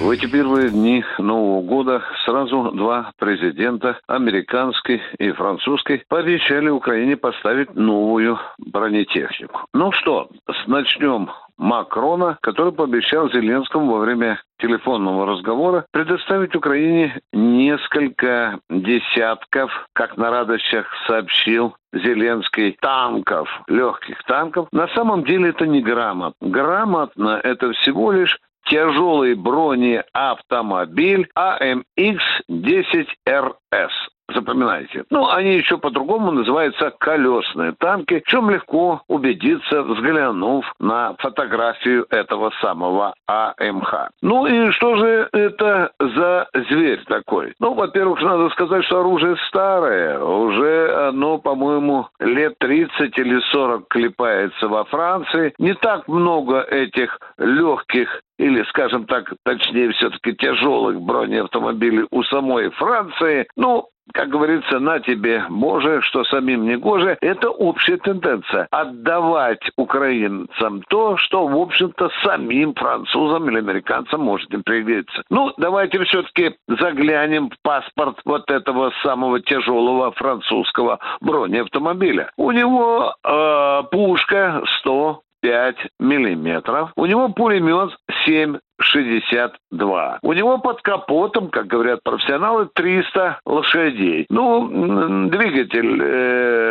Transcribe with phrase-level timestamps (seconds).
[0.00, 7.74] В эти первые дни Нового года сразу два президента, американский и французский, пообещали Украине поставить
[7.74, 9.66] новую бронетехнику.
[9.72, 10.28] Ну что,
[10.66, 20.30] начнем Макрона, который пообещал Зеленскому во время телефонного разговора предоставить Украине несколько десятков, как на
[20.30, 24.68] радостях сообщил Зеленский, танков, легких танков.
[24.72, 26.34] На самом деле это не грамотно.
[26.40, 34.13] Грамотно это всего лишь тяжелый бронеавтомобиль АМХ-10РС.
[34.32, 35.04] Запоминайте.
[35.10, 42.50] Ну, они еще по-другому называются колесные танки, в чем легко убедиться, взглянув на фотографию этого
[42.60, 44.10] самого АМХ.
[44.22, 47.54] Ну и что же это за зверь такой?
[47.60, 50.18] Ну, во-первых, надо сказать, что оружие старое.
[50.18, 55.52] Уже оно, по-моему, лет 30 или 40 клепается во Франции.
[55.58, 63.46] Не так много этих легких или, скажем так, точнее, все-таки тяжелых бронеавтомобилей у самой Франции.
[63.56, 68.68] Ну, как говорится, на тебе, Боже, что самим не гоже, это общая тенденция.
[68.70, 75.22] Отдавать украинцам то, что, в общем-то, самим французам или американцам может им пригодиться.
[75.30, 82.30] Ну, давайте все-таки заглянем в паспорт вот этого самого тяжелого французского бронеавтомобиля.
[82.36, 86.92] У него э, пушка 105 миллиметров.
[86.96, 87.90] У него пулемет
[88.24, 90.18] 7 62.
[90.22, 94.26] У него под капотом, как говорят профессионалы, 300 лошадей.
[94.30, 96.63] Ну, двигатель э,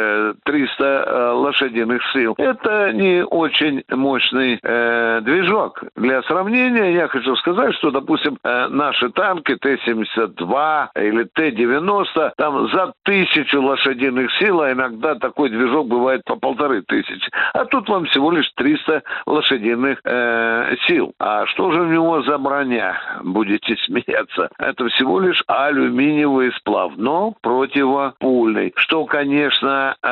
[0.44, 2.36] 300 э, лошадиных сил.
[2.38, 5.84] Это не очень мощный э, движок.
[5.96, 12.94] Для сравнения я хочу сказать, что, допустим, э, наши танки Т-72 или Т-90, там за
[13.04, 17.30] тысячу лошадиных сил, а иногда такой движок бывает по полторы тысячи.
[17.54, 20.02] А тут вам всего лишь 300 лошадиных
[20.88, 21.14] сил.
[21.20, 24.50] А что же него за броня, будете смеяться.
[24.58, 28.74] Это всего лишь алюминиевый сплав, но противопульный.
[28.76, 30.08] Что, конечно, э,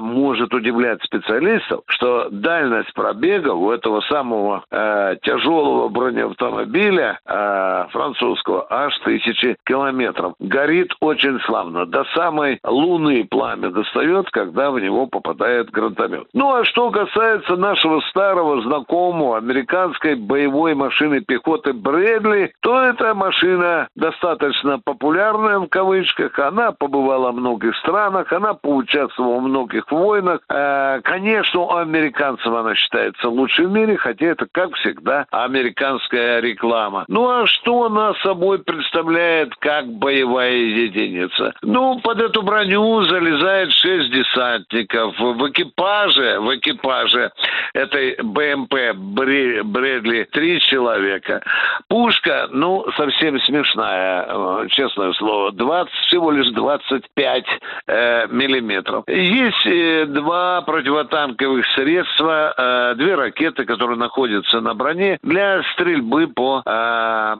[0.00, 8.96] может удивлять специалистов, что дальность пробега у этого самого э, тяжелого бронеавтомобиля э, французского аж
[9.00, 10.34] тысячи километров.
[10.38, 11.86] Горит очень славно.
[11.86, 16.26] До самой луны пламя достает, когда в него попадает гранатомет.
[16.32, 23.88] Ну, а что касается нашего старого знакомого американской боевой машины пехоты Брэдли, то эта машина
[23.96, 26.38] достаточно популярная в кавычках.
[26.38, 30.40] Она побывала в многих странах, она поучаствовала в многих войнах.
[30.48, 37.04] Э, конечно, у американцев она считается лучшей в мире, хотя это, как всегда, американская реклама.
[37.08, 41.54] Ну а что она собой представляет как боевая единица?
[41.62, 45.18] Ну, под эту броню залезает шесть десантников.
[45.18, 47.32] В экипаже, в экипаже
[47.74, 51.42] этой БМП Брэдли три человека человека.
[51.88, 55.52] Пушка, ну, совсем смешная, э, честное слово.
[55.52, 57.44] 20, всего лишь 25
[57.86, 59.04] э, миллиметров.
[59.30, 66.62] Есть э, два противотанковых средства, э, две ракеты, которые находятся на броне для стрельбы по
[66.66, 67.36] э,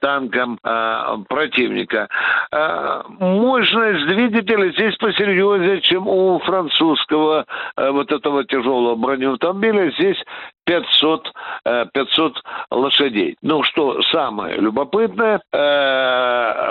[0.00, 0.58] танкам
[1.28, 2.08] противника.
[3.18, 7.46] Мощность двигателя здесь посерьезнее, чем у французского
[7.76, 9.92] вот этого тяжелого бронеавтомобиля.
[9.92, 10.22] Здесь
[10.64, 11.32] 500,
[11.92, 12.40] 500 э,
[12.70, 13.36] лошадей.
[13.42, 15.58] Ну, что самое любопытное, э,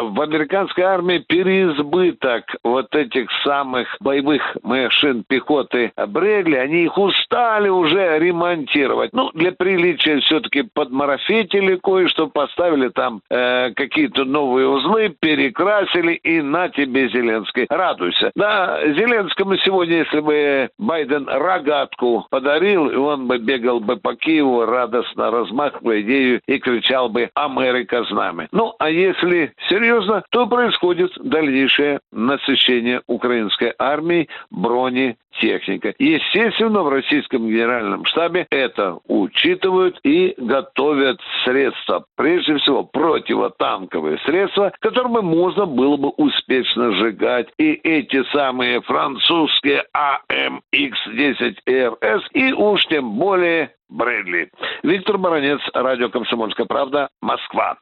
[0.02, 8.20] в американской армии переизбыток вот этих самых боевых машин пехоты Брегли, они их устали уже
[8.20, 9.12] ремонтировать.
[9.14, 16.70] Ну, для приличия все-таки подмарафетили кое-что, поставили там э, какие-то новые узлы, перекрасили, и на
[16.70, 18.32] тебе, Зеленский, радуйся.
[18.36, 24.66] Да, Зеленскому сегодня, если бы Байден рогатку подарил, и он бы бегал бы по Киеву,
[24.66, 28.48] радостно размахивая идею и кричал бы «Америка с нами».
[28.52, 35.94] Ну, а если серьезно, то происходит дальнейшее насыщение украинской армии брони техника.
[35.98, 45.22] Естественно, в российском генеральном штабе это учитывают и готовят средства, прежде всего противотанковые средства, которыми
[45.22, 54.50] можно было бы успешно сжигать и эти самые французские АМХ-10РС, и уж тем более Брэдли.
[54.84, 57.78] Виктор Баранец, радио «Комсомольская правда», Москва.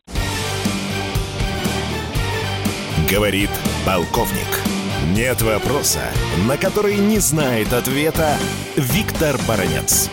[3.10, 3.50] Говорит
[3.86, 4.48] полковник.
[5.16, 6.02] Нет вопроса,
[6.48, 8.38] на который не знает ответа
[8.76, 10.12] Виктор Баранец.